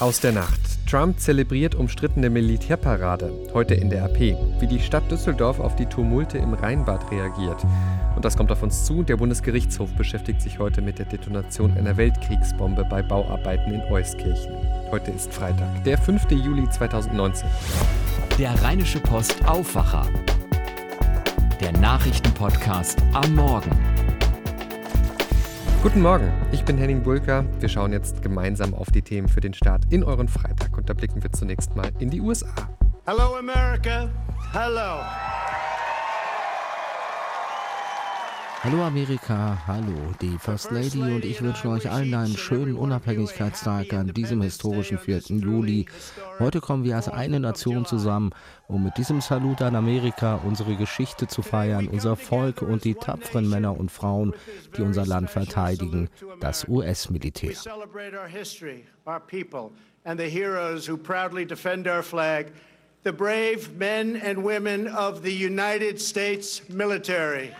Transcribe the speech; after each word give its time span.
Aus 0.00 0.20
der 0.20 0.30
Nacht. 0.30 0.60
Trump 0.88 1.18
zelebriert 1.18 1.74
umstrittene 1.74 2.30
Militärparade. 2.30 3.32
Heute 3.52 3.74
in 3.74 3.90
der 3.90 4.04
AP. 4.04 4.36
Wie 4.60 4.66
die 4.68 4.78
Stadt 4.78 5.10
Düsseldorf 5.10 5.58
auf 5.58 5.74
die 5.74 5.86
Tumulte 5.86 6.38
im 6.38 6.54
Rheinbad 6.54 7.10
reagiert. 7.10 7.66
Und 8.14 8.24
das 8.24 8.36
kommt 8.36 8.52
auf 8.52 8.62
uns 8.62 8.84
zu. 8.84 9.02
Der 9.02 9.16
Bundesgerichtshof 9.16 9.90
beschäftigt 9.94 10.40
sich 10.40 10.60
heute 10.60 10.82
mit 10.82 11.00
der 11.00 11.06
Detonation 11.06 11.76
einer 11.76 11.96
Weltkriegsbombe 11.96 12.84
bei 12.84 13.02
Bauarbeiten 13.02 13.74
in 13.74 13.80
Euskirchen. 13.90 14.54
Heute 14.92 15.10
ist 15.10 15.34
Freitag, 15.34 15.82
der 15.82 15.98
5. 15.98 16.30
Juli 16.30 16.70
2019. 16.70 17.48
Der 18.38 18.54
Rheinische 18.62 19.00
Post 19.00 19.44
Aufwacher. 19.48 20.06
Der 21.60 21.72
Nachrichtenpodcast 21.72 23.02
am 23.14 23.34
Morgen. 23.34 23.97
Guten 25.80 26.02
Morgen, 26.02 26.32
ich 26.50 26.64
bin 26.64 26.76
Henning 26.76 27.04
Bulker. 27.04 27.44
Wir 27.60 27.68
schauen 27.68 27.92
jetzt 27.92 28.20
gemeinsam 28.20 28.74
auf 28.74 28.90
die 28.90 29.00
Themen 29.00 29.28
für 29.28 29.40
den 29.40 29.54
Start 29.54 29.84
in 29.90 30.02
euren 30.02 30.26
Freitag 30.26 30.76
und 30.76 30.90
da 30.90 30.92
blicken 30.92 31.22
wir 31.22 31.30
zunächst 31.30 31.76
mal 31.76 31.90
in 32.00 32.10
die 32.10 32.20
USA. 32.20 32.48
Hello 33.06 33.36
America. 33.36 34.10
Hello. 34.52 35.27
Hallo 38.60 38.82
Amerika, 38.82 39.56
hallo. 39.68 40.12
Die 40.20 40.36
First 40.36 40.72
Lady 40.72 41.00
und 41.00 41.24
ich 41.24 41.40
wünschen 41.40 41.70
euch 41.70 41.88
allen 41.88 42.12
einen 42.12 42.36
schönen 42.36 42.74
Unabhängigkeitstag 42.76 43.92
an 43.92 44.12
diesem 44.12 44.42
historischen 44.42 44.98
4. 44.98 45.20
Juli. 45.28 45.86
Heute 46.40 46.60
kommen 46.60 46.82
wir 46.82 46.96
als 46.96 47.08
eine 47.08 47.38
Nation 47.38 47.86
zusammen, 47.86 48.30
um 48.66 48.82
mit 48.82 48.96
diesem 48.96 49.20
Salut 49.20 49.62
an 49.62 49.76
Amerika 49.76 50.40
unsere 50.44 50.74
Geschichte 50.74 51.28
zu 51.28 51.42
feiern, 51.42 51.86
unser 51.86 52.16
Volk 52.16 52.62
und 52.62 52.82
die 52.82 52.94
tapferen 52.94 53.48
Männer 53.48 53.78
und 53.78 53.92
Frauen, 53.92 54.34
die 54.76 54.82
unser 54.82 55.06
Land 55.06 55.30
verteidigen, 55.30 56.08
das 56.40 56.66
US-Militär. 56.66 57.54
The 63.04 63.12
brave 63.12 63.70
men 63.78 64.16
and 64.16 64.42
women 64.42 64.88
of 64.88 65.22
the 65.22 65.30
United 65.32 66.00
States 66.00 66.68
military. 66.68 67.54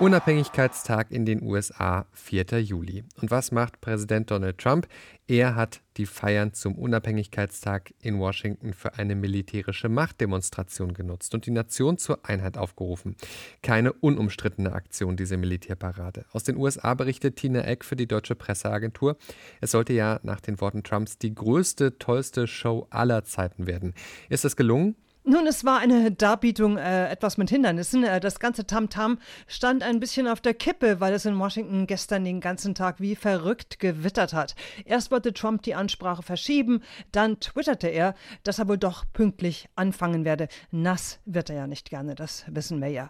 Unabhängigkeitstag 0.00 1.12
in 1.12 1.24
den 1.24 1.40
USA, 1.40 2.06
4. 2.14 2.60
Juli. 2.60 3.04
Und 3.20 3.30
was 3.30 3.52
macht 3.52 3.80
Präsident 3.80 4.28
Donald 4.28 4.58
Trump? 4.58 4.88
Er 5.28 5.54
hat 5.54 5.82
die 5.96 6.06
Feiern 6.06 6.52
zum 6.52 6.74
Unabhängigkeitstag 6.74 7.94
in 8.00 8.18
Washington 8.18 8.72
für 8.72 8.94
eine 8.94 9.14
militärische 9.14 9.88
Machtdemonstration 9.88 10.94
genutzt 10.94 11.32
und 11.32 11.46
die 11.46 11.52
Nation 11.52 11.96
zur 11.96 12.28
Einheit 12.28 12.58
aufgerufen. 12.58 13.14
Keine 13.62 13.92
unumstrittene 13.92 14.72
Aktion, 14.72 15.16
diese 15.16 15.36
Militärparade. 15.36 16.24
Aus 16.32 16.42
den 16.42 16.56
USA 16.56 16.94
berichtet 16.94 17.36
Tina 17.36 17.60
Eck 17.60 17.84
für 17.84 17.94
die 17.94 18.08
deutsche 18.08 18.34
Presseagentur. 18.34 19.16
Es 19.60 19.70
sollte 19.70 19.92
ja 19.92 20.18
nach 20.24 20.40
den 20.40 20.60
Worten 20.60 20.82
Trumps 20.82 21.18
die 21.18 21.36
größte, 21.36 21.98
tollste 21.98 22.48
Show 22.48 22.88
aller 22.90 23.22
Zeiten 23.22 23.68
werden. 23.68 23.94
Ist 24.28 24.44
es 24.44 24.56
gelungen? 24.56 24.96
Nun, 25.26 25.46
es 25.46 25.64
war 25.64 25.78
eine 25.78 26.12
Darbietung 26.12 26.76
äh, 26.76 27.08
etwas 27.08 27.38
mit 27.38 27.48
Hindernissen. 27.48 28.04
Äh, 28.04 28.20
das 28.20 28.38
ganze 28.38 28.66
Tamtam 28.66 29.14
-Tam 29.14 29.18
stand 29.46 29.82
ein 29.82 29.98
bisschen 29.98 30.28
auf 30.28 30.42
der 30.42 30.52
Kippe, 30.52 31.00
weil 31.00 31.14
es 31.14 31.24
in 31.24 31.38
Washington 31.38 31.86
gestern 31.86 32.26
den 32.26 32.42
ganzen 32.42 32.74
Tag 32.74 33.00
wie 33.00 33.16
verrückt 33.16 33.78
gewittert 33.78 34.34
hat. 34.34 34.54
Erst 34.84 35.10
wollte 35.10 35.32
Trump 35.32 35.62
die 35.62 35.74
Ansprache 35.74 36.22
verschieben, 36.22 36.82
dann 37.10 37.40
twitterte 37.40 37.88
er, 37.88 38.14
dass 38.42 38.58
er 38.58 38.68
wohl 38.68 38.76
doch 38.76 39.06
pünktlich 39.14 39.66
anfangen 39.76 40.26
werde. 40.26 40.48
Nass 40.70 41.20
wird 41.24 41.48
er 41.48 41.56
ja 41.56 41.66
nicht 41.66 41.88
gerne, 41.88 42.14
das 42.14 42.44
wissen 42.48 42.82
wir 42.82 42.88
ja. 42.88 43.08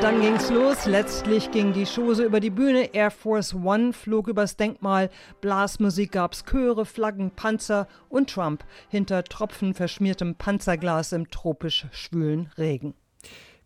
Dann 0.00 0.20
ging's 0.20 0.50
los. 0.50 0.86
Letztlich 0.86 1.50
ging 1.52 1.72
die 1.72 1.84
Chose 1.84 2.24
über 2.24 2.40
die 2.40 2.50
Bühne. 2.50 2.94
Air 2.94 3.10
Force 3.10 3.54
One 3.54 3.92
flog 3.92 4.26
übers 4.26 4.56
Denkmal. 4.56 5.08
Blasmusik 5.40 6.12
gab's 6.12 6.44
Chöre, 6.44 6.84
Flaggen, 6.84 7.30
Panzer 7.30 7.86
und 8.08 8.30
Trump 8.30 8.64
hinter 8.88 9.22
tropfenverschmiertem 9.22 10.34
Panzerglas 10.34 11.12
im 11.12 11.30
tropisch 11.30 11.86
schwülen 11.92 12.50
Regen. 12.58 12.94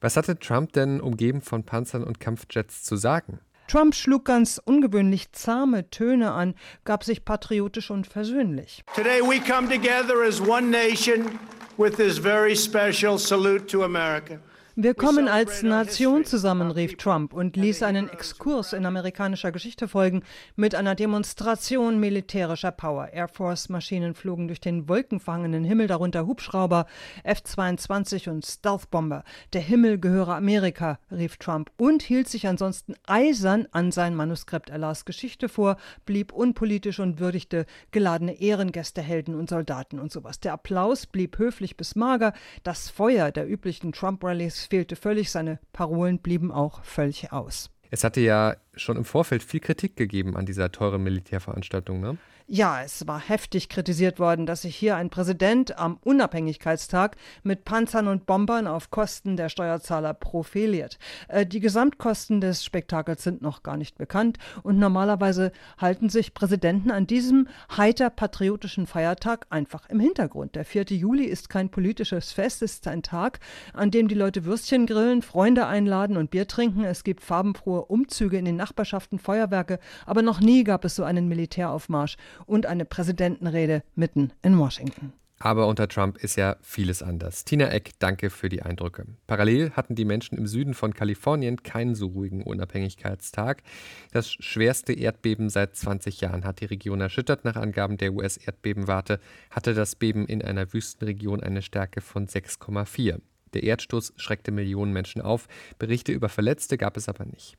Was 0.00 0.16
hatte 0.16 0.38
Trump 0.38 0.72
denn 0.72 1.00
umgeben 1.00 1.40
von 1.40 1.64
Panzern 1.64 2.04
und 2.04 2.20
Kampfjets 2.20 2.82
zu 2.82 2.96
sagen? 2.96 3.38
Trump 3.68 3.94
schlug 3.94 4.26
ganz 4.26 4.60
ungewöhnlich 4.62 5.32
zahme 5.32 5.88
Töne 5.88 6.32
an, 6.32 6.54
gab 6.84 7.04
sich 7.04 7.24
patriotisch 7.24 7.90
und 7.90 8.06
versöhnlich. 8.06 8.84
Today 8.94 9.22
we 9.22 9.40
come 9.40 9.68
together 9.68 10.22
as 10.26 10.40
one 10.40 10.68
nation 10.68 11.38
with 11.78 11.96
this 11.96 12.18
very 12.18 12.54
special 12.54 13.18
salute 13.18 13.66
to 13.66 13.84
America. 13.84 14.40
Wir 14.74 14.94
kommen 14.94 15.28
als 15.28 15.62
Nation 15.62 16.24
zusammen, 16.24 16.70
rief 16.70 16.96
Trump 16.96 17.34
und 17.34 17.56
ließ 17.56 17.82
einen 17.82 18.08
Exkurs 18.08 18.72
in 18.72 18.86
amerikanischer 18.86 19.52
Geschichte 19.52 19.86
folgen 19.86 20.22
mit 20.56 20.74
einer 20.74 20.94
Demonstration 20.94 22.00
militärischer 22.00 22.72
Power. 22.72 23.10
Air 23.12 23.28
Force-Maschinen 23.28 24.14
flogen 24.14 24.48
durch 24.48 24.62
den 24.62 24.88
wolkenverhangenen 24.88 25.62
Himmel, 25.62 25.88
darunter 25.88 26.26
Hubschrauber, 26.26 26.86
F-22 27.22 28.30
und 28.30 28.46
Stealth-Bomber. 28.46 29.24
Der 29.52 29.60
Himmel 29.60 29.98
gehöre 29.98 30.36
Amerika, 30.36 30.98
rief 31.10 31.36
Trump 31.36 31.70
und 31.76 32.02
hielt 32.02 32.28
sich 32.28 32.46
ansonsten 32.46 32.94
eisern 33.06 33.68
an 33.72 33.92
sein 33.92 34.14
Manuskript. 34.14 34.70
Er 34.70 34.78
las 34.78 35.04
Geschichte 35.04 35.50
vor, 35.50 35.76
blieb 36.06 36.32
unpolitisch 36.32 36.98
und 36.98 37.20
würdigte 37.20 37.66
geladene 37.90 38.40
Ehrengäste, 38.40 39.02
Helden 39.02 39.34
und 39.34 39.50
Soldaten 39.50 39.98
und 39.98 40.10
sowas. 40.10 40.40
Der 40.40 40.54
Applaus 40.54 41.04
blieb 41.04 41.36
höflich 41.36 41.76
bis 41.76 41.94
mager. 41.94 42.32
Das 42.62 42.88
Feuer 42.88 43.30
der 43.30 43.46
üblichen 43.46 43.92
Trump-Rallies 43.92 44.61
fehlte 44.64 44.96
völlig, 44.96 45.30
seine 45.30 45.58
Parolen 45.72 46.18
blieben 46.18 46.52
auch 46.52 46.84
völlig 46.84 47.32
aus. 47.32 47.70
Es 47.90 48.04
hatte 48.04 48.20
ja 48.20 48.56
schon 48.74 48.96
im 48.96 49.04
Vorfeld 49.04 49.42
viel 49.42 49.60
Kritik 49.60 49.96
gegeben 49.96 50.36
an 50.36 50.46
dieser 50.46 50.72
teuren 50.72 51.02
Militärveranstaltung, 51.02 52.00
ne? 52.00 52.18
Ja, 52.48 52.82
es 52.82 53.06
war 53.06 53.20
heftig 53.20 53.68
kritisiert 53.68 54.18
worden, 54.18 54.46
dass 54.46 54.62
sich 54.62 54.74
hier 54.74 54.96
ein 54.96 55.10
Präsident 55.10 55.78
am 55.78 55.96
Unabhängigkeitstag 56.02 57.16
mit 57.44 57.64
Panzern 57.64 58.08
und 58.08 58.26
Bombern 58.26 58.66
auf 58.66 58.90
Kosten 58.90 59.36
der 59.36 59.48
Steuerzahler 59.48 60.12
profiliert. 60.12 60.98
Äh, 61.28 61.46
die 61.46 61.60
Gesamtkosten 61.60 62.40
des 62.40 62.64
Spektakels 62.64 63.22
sind 63.22 63.42
noch 63.42 63.62
gar 63.62 63.76
nicht 63.76 63.96
bekannt 63.96 64.38
und 64.64 64.78
normalerweise 64.78 65.52
halten 65.78 66.08
sich 66.08 66.34
Präsidenten 66.34 66.90
an 66.90 67.06
diesem 67.06 67.48
heiter 67.74 68.10
patriotischen 68.10 68.86
Feiertag 68.86 69.46
einfach 69.50 69.88
im 69.88 70.00
Hintergrund. 70.00 70.56
Der 70.56 70.64
4. 70.64 70.86
Juli 70.88 71.24
ist 71.24 71.48
kein 71.48 71.70
politisches 71.70 72.32
Fest, 72.32 72.60
es 72.62 72.74
ist 72.74 72.88
ein 72.88 73.02
Tag, 73.02 73.38
an 73.72 73.90
dem 73.90 74.08
die 74.08 74.14
Leute 74.14 74.44
Würstchen 74.44 74.86
grillen, 74.86 75.22
Freunde 75.22 75.66
einladen 75.68 76.16
und 76.16 76.30
Bier 76.30 76.48
trinken. 76.48 76.84
Es 76.84 77.04
gibt 77.04 77.22
farbenfrohe 77.22 77.84
Umzüge 77.84 78.36
in 78.36 78.44
den 78.44 78.56
Nachbarschaften, 78.62 79.18
Feuerwerke, 79.18 79.80
aber 80.06 80.22
noch 80.22 80.40
nie 80.40 80.62
gab 80.62 80.84
es 80.84 80.94
so 80.94 81.02
einen 81.02 81.26
Militäraufmarsch 81.26 82.16
und 82.46 82.66
eine 82.66 82.84
Präsidentenrede 82.84 83.82
mitten 83.96 84.32
in 84.42 84.56
Washington. 84.56 85.12
Aber 85.40 85.66
unter 85.66 85.88
Trump 85.88 86.18
ist 86.18 86.36
ja 86.36 86.54
vieles 86.60 87.02
anders. 87.02 87.44
Tina 87.44 87.68
Eck, 87.68 87.90
danke 87.98 88.30
für 88.30 88.48
die 88.48 88.62
Eindrücke. 88.62 89.06
Parallel 89.26 89.72
hatten 89.72 89.96
die 89.96 90.04
Menschen 90.04 90.38
im 90.38 90.46
Süden 90.46 90.72
von 90.72 90.94
Kalifornien 90.94 91.64
keinen 91.64 91.96
so 91.96 92.06
ruhigen 92.06 92.44
Unabhängigkeitstag. 92.44 93.64
Das 94.12 94.30
schwerste 94.30 94.92
Erdbeben 94.92 95.50
seit 95.50 95.74
20 95.74 96.20
Jahren 96.20 96.44
hat 96.44 96.60
die 96.60 96.66
Region 96.66 97.00
erschüttert. 97.00 97.44
Nach 97.44 97.56
Angaben 97.56 97.96
der 97.96 98.12
US-Erdbebenwarte 98.12 99.18
hatte 99.50 99.74
das 99.74 99.96
Beben 99.96 100.26
in 100.26 100.42
einer 100.42 100.72
Wüstenregion 100.72 101.42
eine 101.42 101.62
Stärke 101.62 102.02
von 102.02 102.28
6,4. 102.28 103.18
Der 103.54 103.64
Erdstoß 103.64 104.12
schreckte 104.16 104.52
Millionen 104.52 104.92
Menschen 104.92 105.20
auf. 105.20 105.48
Berichte 105.80 106.12
über 106.12 106.28
Verletzte 106.28 106.78
gab 106.78 106.96
es 106.96 107.08
aber 107.08 107.24
nicht. 107.24 107.56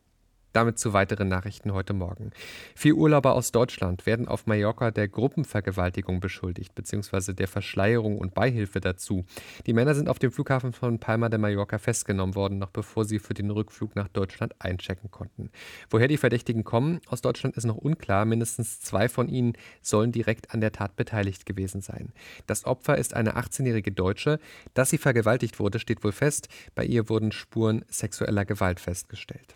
Damit 0.54 0.78
zu 0.78 0.94
weiteren 0.94 1.30
Nachrichten 1.30 1.74
heute 1.74 1.94
Morgen. 1.94 2.30
Vier 2.76 2.96
Urlauber 2.96 3.34
aus 3.34 3.52
Deutschland 3.52 4.06
werden 4.06 4.28
auf 4.28 4.46
Mallorca 4.46 4.92
der 4.92 5.08
Gruppenvergewaltigung 5.08 6.20
beschuldigt, 6.20 6.76
beziehungsweise 6.76 7.34
der 7.34 7.48
Verschleierung 7.48 8.20
und 8.20 8.36
Beihilfe 8.36 8.80
dazu. 8.80 9.26
Die 9.66 9.74
Männer 9.74 9.96
sind 9.96 10.08
auf 10.08 10.20
dem 10.20 10.32
Flughafen 10.32 10.72
von 10.72 11.00
Palma 11.00 11.30
de 11.30 11.40
Mallorca 11.40 11.80
festgenommen 11.80 12.36
worden, 12.36 12.60
noch 12.60 12.70
bevor 12.70 13.04
sie 13.04 13.18
für 13.18 13.34
den 13.34 13.50
Rückflug 13.50 13.96
nach 13.96 14.08
Deutschland 14.10 14.54
einchecken 14.60 15.10
konnten. 15.10 15.50
Woher 15.90 16.08
die 16.08 16.18
Verdächtigen 16.18 16.64
kommen, 16.64 17.02
aus 17.08 17.22
Deutschland 17.22 17.58
ist 17.58 17.66
noch 17.66 17.78
unklar. 17.78 18.26
Mindestens 18.26 18.80
zwei 18.80 19.10
von 19.10 19.30
ihnen 19.30 19.54
sollen 19.82 20.12
direkt 20.12 20.54
an 20.54 20.62
der 20.62 20.72
Tat 20.72 20.96
beteiligt 20.96 21.48
gewesen 21.48 21.82
sein. 21.82 22.14
Das 22.46 22.66
Opfer 22.66 23.00
ist 23.00 23.16
eine 23.16 23.38
18-jährige 23.38 23.92
Deutsche. 23.92 24.38
Dass 24.76 24.92
sie 24.92 25.00
vergewaltigt 25.00 25.60
wurde, 25.60 25.80
steht 25.80 26.04
wohl 26.04 26.12
fest. 26.12 26.48
Bei 26.76 26.86
ihr 26.86 27.10
wurden 27.10 27.32
Spuren 27.32 27.84
sexueller 27.90 28.46
Gewalt 28.46 28.80
festgestellt. 28.80 29.56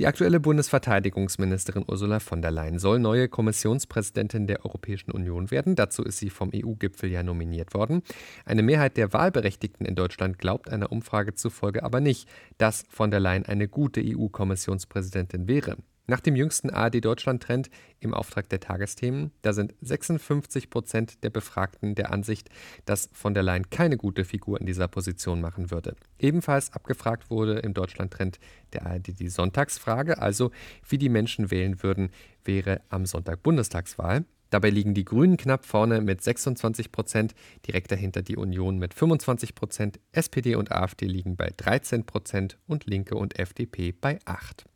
Die 0.00 0.08
aktuelle 0.08 0.40
Bundesverteidigungsministerin 0.40 1.84
Ursula 1.86 2.18
von 2.18 2.42
der 2.42 2.50
Leyen 2.50 2.80
soll 2.80 2.98
neue 2.98 3.28
Kommissionspräsidentin 3.28 4.48
der 4.48 4.64
Europäischen 4.64 5.12
Union 5.12 5.52
werden. 5.52 5.76
Dazu 5.76 6.02
ist 6.02 6.18
sie 6.18 6.30
vom 6.30 6.50
EU-Gipfel 6.52 7.12
ja 7.12 7.22
nominiert 7.22 7.74
worden. 7.74 8.02
Eine 8.44 8.64
Mehrheit 8.64 8.96
der 8.96 9.12
Wahlberechtigten 9.12 9.86
in 9.86 9.94
Deutschland 9.94 10.40
glaubt 10.40 10.68
einer 10.68 10.90
Umfrage 10.90 11.34
zufolge 11.34 11.84
aber 11.84 12.00
nicht, 12.00 12.28
dass 12.58 12.84
von 12.88 13.12
der 13.12 13.20
Leyen 13.20 13.46
eine 13.46 13.68
gute 13.68 14.02
EU-Kommissionspräsidentin 14.04 15.46
wäre. 15.46 15.76
Nach 16.06 16.20
dem 16.20 16.36
jüngsten 16.36 16.68
ARD-Deutschland-Trend 16.68 17.70
im 17.98 18.12
Auftrag 18.12 18.50
der 18.50 18.60
Tagesthemen, 18.60 19.30
da 19.40 19.54
sind 19.54 19.74
56 19.80 20.68
Prozent 20.68 21.24
der 21.24 21.30
Befragten 21.30 21.94
der 21.94 22.12
Ansicht, 22.12 22.50
dass 22.84 23.08
von 23.14 23.32
der 23.32 23.42
Leyen 23.42 23.70
keine 23.70 23.96
gute 23.96 24.26
Figur 24.26 24.60
in 24.60 24.66
dieser 24.66 24.86
Position 24.86 25.40
machen 25.40 25.70
würde. 25.70 25.96
Ebenfalls 26.18 26.74
abgefragt 26.74 27.30
wurde 27.30 27.58
im 27.60 27.72
Deutschland-Trend 27.72 28.38
der 28.74 28.84
ARD 28.84 29.18
die 29.18 29.30
Sonntagsfrage, 29.30 30.18
also 30.18 30.50
wie 30.86 30.98
die 30.98 31.08
Menschen 31.08 31.50
wählen 31.50 31.82
würden, 31.82 32.10
wäre 32.44 32.82
am 32.90 33.06
Sonntag 33.06 33.42
Bundestagswahl. 33.42 34.26
Dabei 34.50 34.68
liegen 34.68 34.92
die 34.92 35.06
Grünen 35.06 35.38
knapp 35.38 35.64
vorne 35.64 36.02
mit 36.02 36.22
26 36.22 36.92
Prozent, 36.92 37.34
direkt 37.66 37.90
dahinter 37.90 38.20
die 38.20 38.36
Union 38.36 38.78
mit 38.78 38.92
25 38.92 39.54
Prozent, 39.54 40.00
SPD 40.12 40.54
und 40.54 40.70
AfD 40.70 41.06
liegen 41.06 41.36
bei 41.36 41.50
13 41.56 42.04
Prozent 42.04 42.58
und 42.66 42.84
Linke 42.84 43.14
und 43.14 43.38
FDP 43.38 43.92
bei 43.92 44.18
8. 44.26 44.66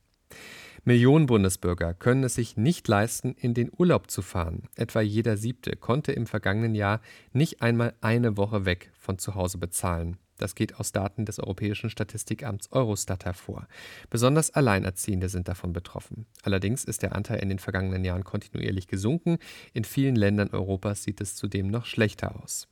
Millionen 0.85 1.27
Bundesbürger 1.27 1.95
können 1.95 2.25
es 2.25 2.35
sich 2.35 2.57
nicht 2.57 2.87
leisten, 2.89 3.35
in 3.35 3.55
den 3.55 3.71
Urlaub 3.77 4.11
zu 4.11 4.23
fahren. 4.23 4.65
Etwa 4.77 5.01
jeder 5.01 5.37
Siebte 5.37 5.77
konnte 5.77 6.13
im 6.13 6.27
vergangenen 6.27 6.75
Jahr 6.75 7.01
nicht 7.33 7.63
einmal 7.63 7.95
eine 8.01 8.37
Woche 8.37 8.65
weg 8.65 8.91
von 8.99 9.19
zu 9.19 9.35
Hause 9.35 9.59
bezahlen. 9.59 10.17
Das 10.39 10.55
geht 10.55 10.77
aus 10.77 10.93
Daten 10.93 11.25
des 11.25 11.41
Europäischen 11.41 11.91
Statistikamts 11.91 12.71
Eurostat 12.71 13.25
hervor. 13.25 13.67
Besonders 14.09 14.51
Alleinerziehende 14.51 15.29
sind 15.29 15.49
davon 15.49 15.73
betroffen. 15.73 16.27
Allerdings 16.43 16.85
ist 16.85 17.03
der 17.03 17.15
Anteil 17.15 17.41
in 17.41 17.49
den 17.49 17.59
vergangenen 17.59 18.05
Jahren 18.05 18.25
kontinuierlich 18.25 18.87
gesunken. 18.87 19.39
In 19.75 19.85
vielen 19.85 20.17
Ländern 20.17 20.51
Europas 20.51 21.03
sieht 21.03 21.21
es 21.21 21.35
zudem 21.35 21.67
noch 21.67 21.87
schlechter 21.87 22.41
aus. 22.41 22.69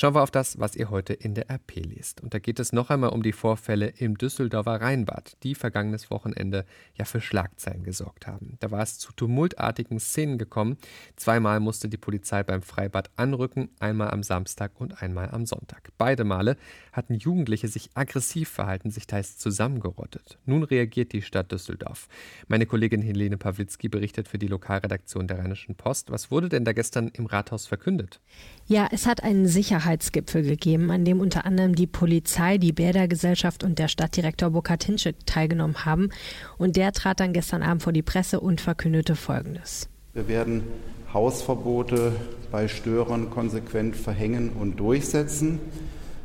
Schauen 0.00 0.14
wir 0.14 0.22
auf 0.22 0.30
das, 0.30 0.58
was 0.58 0.76
ihr 0.76 0.88
heute 0.88 1.12
in 1.12 1.34
der 1.34 1.50
RP 1.50 1.84
liest. 1.84 2.22
Und 2.22 2.32
da 2.32 2.38
geht 2.38 2.58
es 2.58 2.72
noch 2.72 2.88
einmal 2.88 3.10
um 3.10 3.22
die 3.22 3.34
Vorfälle 3.34 3.88
im 3.98 4.16
Düsseldorfer 4.16 4.80
Rheinbad, 4.80 5.36
die 5.42 5.54
vergangenes 5.54 6.10
Wochenende 6.10 6.64
ja 6.94 7.04
für 7.04 7.20
Schlagzeilen 7.20 7.82
gesorgt 7.82 8.26
haben. 8.26 8.56
Da 8.60 8.70
war 8.70 8.82
es 8.82 8.98
zu 8.98 9.12
tumultartigen 9.12 10.00
Szenen 10.00 10.38
gekommen. 10.38 10.78
Zweimal 11.16 11.60
musste 11.60 11.90
die 11.90 11.98
Polizei 11.98 12.42
beim 12.42 12.62
Freibad 12.62 13.10
anrücken, 13.16 13.68
einmal 13.78 14.08
am 14.08 14.22
Samstag 14.22 14.72
und 14.80 15.02
einmal 15.02 15.32
am 15.32 15.44
Sonntag. 15.44 15.90
Beide 15.98 16.24
Male 16.24 16.56
hatten 16.94 17.12
Jugendliche 17.12 17.68
sich 17.68 17.90
aggressiv 17.92 18.48
verhalten, 18.48 18.90
sich 18.90 19.06
teils 19.06 19.36
zusammengerottet. 19.36 20.38
Nun 20.46 20.62
reagiert 20.62 21.12
die 21.12 21.20
Stadt 21.20 21.52
Düsseldorf. 21.52 22.08
Meine 22.48 22.64
Kollegin 22.64 23.02
Helene 23.02 23.36
Pawlitzki 23.36 23.90
berichtet 23.90 24.28
für 24.28 24.38
die 24.38 24.46
Lokalredaktion 24.46 25.28
der 25.28 25.40
Rheinischen 25.40 25.74
Post. 25.74 26.10
Was 26.10 26.30
wurde 26.30 26.48
denn 26.48 26.64
da 26.64 26.72
gestern 26.72 27.08
im 27.08 27.26
Rathaus 27.26 27.66
verkündet? 27.66 28.22
Ja, 28.66 28.88
es 28.90 29.06
hat 29.06 29.22
einen 29.22 29.46
Sicherheitsgipfel 29.90 30.42
gegeben, 30.42 30.90
an 30.90 31.04
dem 31.04 31.20
unter 31.20 31.44
anderem 31.44 31.74
die 31.74 31.86
Polizei, 31.86 32.58
die 32.58 32.72
Bädergesellschaft 32.72 33.64
und 33.64 33.78
der 33.78 33.88
Stadtdirektor 33.88 34.50
Bokatinschik 34.50 35.26
teilgenommen 35.26 35.84
haben. 35.84 36.10
Und 36.58 36.76
der 36.76 36.92
trat 36.92 37.20
dann 37.20 37.32
gestern 37.32 37.62
Abend 37.62 37.82
vor 37.82 37.92
die 37.92 38.02
Presse 38.02 38.40
und 38.40 38.60
verkündete 38.60 39.16
Folgendes. 39.16 39.88
Wir 40.14 40.28
werden 40.28 40.62
Hausverbote 41.12 42.12
bei 42.52 42.68
Störern 42.68 43.30
konsequent 43.30 43.96
verhängen 43.96 44.50
und 44.50 44.78
durchsetzen. 44.78 45.58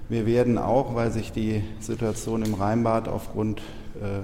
Wir 0.10 0.26
werden 0.26 0.58
auch, 0.58 0.96
weil 0.96 1.12
sich 1.12 1.32
die 1.32 1.64
Situation 1.80 2.44
im 2.44 2.54
Rheinbad 2.54 3.08
aufgrund 3.08 3.62
äh, 3.96 4.22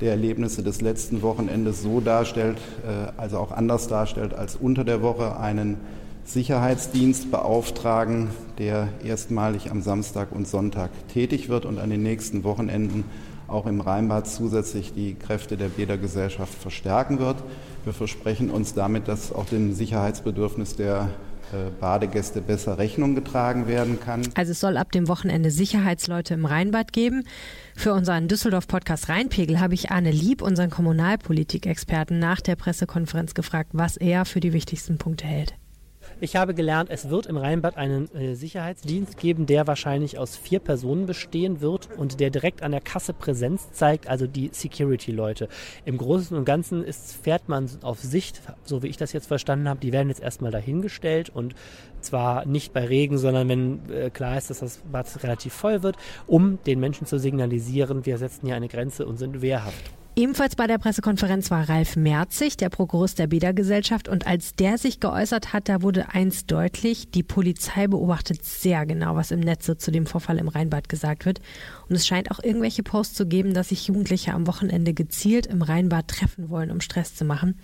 der 0.00 0.12
Erlebnisse 0.12 0.62
des 0.62 0.80
letzten 0.80 1.20
Wochenendes 1.20 1.82
so 1.82 2.00
darstellt, 2.00 2.58
äh, 2.86 3.20
also 3.20 3.38
auch 3.38 3.52
anders 3.52 3.88
darstellt 3.88 4.32
als 4.32 4.56
unter 4.56 4.84
der 4.84 5.02
Woche, 5.02 5.38
einen 5.38 5.76
Sicherheitsdienst 6.24 7.30
beauftragen, 7.30 8.30
der 8.58 8.88
erstmalig 9.04 9.70
am 9.70 9.82
Samstag 9.82 10.32
und 10.32 10.48
Sonntag 10.48 10.90
tätig 11.08 11.48
wird 11.48 11.66
und 11.66 11.78
an 11.78 11.90
den 11.90 12.02
nächsten 12.02 12.44
Wochenenden 12.44 13.04
auch 13.46 13.66
im 13.66 13.80
Rheinbad 13.80 14.26
zusätzlich 14.26 14.94
die 14.94 15.14
Kräfte 15.14 15.56
der 15.56 15.68
Bädergesellschaft 15.68 16.54
verstärken 16.54 17.18
wird. 17.18 17.36
Wir 17.84 17.92
versprechen 17.92 18.50
uns 18.50 18.74
damit, 18.74 19.06
dass 19.06 19.32
auch 19.32 19.46
dem 19.46 19.74
Sicherheitsbedürfnis 19.74 20.76
der 20.76 21.10
äh, 21.52 21.70
Badegäste 21.78 22.40
besser 22.40 22.78
Rechnung 22.78 23.14
getragen 23.14 23.68
werden 23.68 24.00
kann. 24.00 24.22
Also 24.34 24.52
es 24.52 24.60
soll 24.60 24.78
ab 24.78 24.92
dem 24.92 25.08
Wochenende 25.08 25.50
Sicherheitsleute 25.50 26.34
im 26.34 26.46
Rheinbad 26.46 26.92
geben. 26.92 27.24
Für 27.76 27.92
unseren 27.92 28.28
Düsseldorf-Podcast 28.28 29.10
Rheinpegel 29.10 29.60
habe 29.60 29.74
ich 29.74 29.90
Arne 29.90 30.10
Lieb, 30.10 30.40
unseren 30.40 30.70
Kommunalpolitikexperten, 30.70 32.18
nach 32.18 32.40
der 32.40 32.56
Pressekonferenz 32.56 33.34
gefragt, 33.34 33.70
was 33.74 33.98
er 33.98 34.24
für 34.24 34.40
die 34.40 34.54
wichtigsten 34.54 34.96
Punkte 34.96 35.26
hält. 35.26 35.54
Ich 36.20 36.36
habe 36.36 36.54
gelernt, 36.54 36.90
es 36.90 37.10
wird 37.10 37.26
im 37.26 37.36
Rheinbad 37.36 37.76
einen 37.76 38.14
äh, 38.14 38.34
Sicherheitsdienst 38.34 39.18
geben, 39.18 39.46
der 39.46 39.66
wahrscheinlich 39.66 40.16
aus 40.18 40.36
vier 40.36 40.60
Personen 40.60 41.06
bestehen 41.06 41.60
wird 41.60 41.88
und 41.96 42.20
der 42.20 42.30
direkt 42.30 42.62
an 42.62 42.70
der 42.70 42.80
Kasse 42.80 43.12
Präsenz 43.12 43.72
zeigt, 43.72 44.06
also 44.06 44.26
die 44.26 44.50
Security-Leute. 44.52 45.48
Im 45.84 45.98
Großen 45.98 46.36
und 46.36 46.44
Ganzen 46.44 46.84
ist, 46.84 47.16
fährt 47.16 47.48
man 47.48 47.68
auf 47.82 47.98
Sicht, 47.98 48.42
so 48.64 48.82
wie 48.82 48.88
ich 48.88 48.96
das 48.96 49.12
jetzt 49.12 49.26
verstanden 49.26 49.68
habe, 49.68 49.80
die 49.80 49.92
werden 49.92 50.08
jetzt 50.08 50.22
erstmal 50.22 50.52
dahingestellt 50.52 51.30
und 51.30 51.54
zwar 52.00 52.46
nicht 52.46 52.72
bei 52.72 52.84
Regen, 52.84 53.18
sondern 53.18 53.48
wenn 53.48 53.90
äh, 53.90 54.10
klar 54.10 54.38
ist, 54.38 54.50
dass 54.50 54.60
das 54.60 54.78
Bad 54.90 55.22
relativ 55.22 55.52
voll 55.52 55.82
wird, 55.82 55.96
um 56.26 56.58
den 56.66 56.78
Menschen 56.78 57.06
zu 57.06 57.18
signalisieren, 57.18 58.06
wir 58.06 58.18
setzen 58.18 58.46
hier 58.46 58.56
eine 58.56 58.68
Grenze 58.68 59.06
und 59.06 59.18
sind 59.18 59.42
wehrhaft. 59.42 59.92
Ebenfalls 60.16 60.54
bei 60.54 60.68
der 60.68 60.78
Pressekonferenz 60.78 61.50
war 61.50 61.68
Ralf 61.68 61.96
Merzig, 61.96 62.56
der 62.56 62.68
Prokurist 62.68 63.18
der 63.18 63.26
Bädergesellschaft. 63.26 64.08
Und 64.08 64.28
als 64.28 64.54
der 64.54 64.78
sich 64.78 65.00
geäußert 65.00 65.52
hat, 65.52 65.68
da 65.68 65.82
wurde 65.82 66.10
eins 66.10 66.46
deutlich, 66.46 67.10
die 67.10 67.24
Polizei 67.24 67.88
beobachtet 67.88 68.44
sehr 68.44 68.86
genau, 68.86 69.16
was 69.16 69.32
im 69.32 69.40
Netz 69.40 69.66
so 69.66 69.74
zu 69.74 69.90
dem 69.90 70.06
Vorfall 70.06 70.38
im 70.38 70.46
Rheinbad 70.46 70.88
gesagt 70.88 71.26
wird. 71.26 71.40
Und 71.88 71.96
es 71.96 72.06
scheint 72.06 72.30
auch 72.30 72.38
irgendwelche 72.40 72.84
Posts 72.84 73.16
zu 73.16 73.26
geben, 73.26 73.54
dass 73.54 73.70
sich 73.70 73.88
Jugendliche 73.88 74.34
am 74.34 74.46
Wochenende 74.46 74.94
gezielt 74.94 75.46
im 75.46 75.62
Rheinbad 75.62 76.06
treffen 76.06 76.48
wollen, 76.48 76.70
um 76.70 76.80
Stress 76.80 77.16
zu 77.16 77.24
machen. 77.24 77.58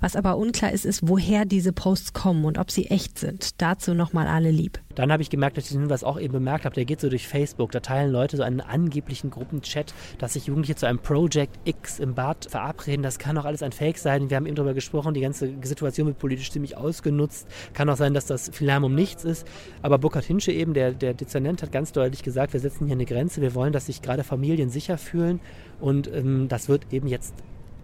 Was 0.00 0.16
aber 0.16 0.36
unklar 0.36 0.72
ist, 0.72 0.84
ist, 0.84 1.08
woher 1.08 1.44
diese 1.44 1.72
Posts 1.72 2.12
kommen 2.12 2.44
und 2.44 2.58
ob 2.58 2.70
sie 2.70 2.86
echt 2.86 3.18
sind. 3.18 3.60
Dazu 3.60 3.94
nochmal 3.94 4.26
alle 4.26 4.50
lieb. 4.50 4.80
Dann 4.94 5.12
habe 5.12 5.22
ich 5.22 5.30
gemerkt, 5.30 5.56
dass 5.56 5.64
ich 5.64 5.72
den 5.72 5.80
Hinweis 5.80 6.04
auch 6.04 6.18
eben 6.18 6.32
bemerkt 6.32 6.64
habe, 6.64 6.74
der 6.74 6.84
geht 6.84 7.00
so 7.00 7.08
durch 7.08 7.28
Facebook. 7.28 7.70
Da 7.70 7.80
teilen 7.80 8.10
Leute 8.10 8.36
so 8.36 8.42
einen 8.42 8.60
angeblichen 8.60 9.30
Gruppenchat, 9.30 9.94
dass 10.18 10.34
sich 10.34 10.46
Jugendliche 10.46 10.76
zu 10.76 10.86
einem 10.86 10.98
Project 10.98 11.58
X 11.64 11.98
im 11.98 12.14
Bad 12.14 12.46
verabreden. 12.50 13.02
Das 13.02 13.18
kann 13.18 13.36
auch 13.38 13.44
alles 13.44 13.62
ein 13.62 13.72
Fake 13.72 13.98
sein. 13.98 14.30
Wir 14.30 14.36
haben 14.36 14.46
eben 14.46 14.56
darüber 14.56 14.74
gesprochen, 14.74 15.14
die 15.14 15.20
ganze 15.20 15.52
Situation 15.62 16.06
wird 16.06 16.18
politisch 16.18 16.50
ziemlich 16.50 16.76
ausgenutzt. 16.76 17.46
Kann 17.74 17.88
auch 17.90 17.96
sein, 17.96 18.14
dass 18.14 18.26
das 18.26 18.50
viel 18.50 18.66
Lärm 18.66 18.84
um 18.84 18.94
nichts 18.94 19.24
ist. 19.24 19.46
Aber 19.82 19.98
Burkhard 19.98 20.24
Hinsche 20.24 20.52
eben, 20.52 20.74
der, 20.74 20.92
der 20.92 21.14
Dezernent, 21.14 21.62
hat 21.62 21.72
ganz 21.72 21.92
deutlich 21.92 22.22
gesagt, 22.22 22.52
wir 22.52 22.60
setzen 22.60 22.86
hier 22.86 22.94
eine 22.94 23.06
Grenze. 23.06 23.40
Wir 23.40 23.54
wollen, 23.54 23.72
dass 23.72 23.86
sich 23.86 24.02
gerade 24.02 24.24
Familien 24.24 24.70
sicher 24.70 24.98
fühlen. 24.98 25.40
Und 25.80 26.10
ähm, 26.12 26.48
das 26.48 26.68
wird 26.68 26.92
eben 26.92 27.06
jetzt 27.06 27.34